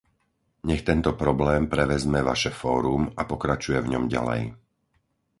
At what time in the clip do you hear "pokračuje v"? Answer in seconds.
3.31-3.91